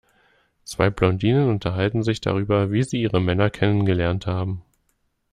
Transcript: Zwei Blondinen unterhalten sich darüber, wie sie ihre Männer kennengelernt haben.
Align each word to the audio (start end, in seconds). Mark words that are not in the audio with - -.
Zwei 0.63 0.89
Blondinen 0.89 1.47
unterhalten 1.49 2.01
sich 2.01 2.21
darüber, 2.21 2.71
wie 2.71 2.81
sie 2.81 3.03
ihre 3.03 3.21
Männer 3.21 3.51
kennengelernt 3.51 4.25
haben. 4.25 4.63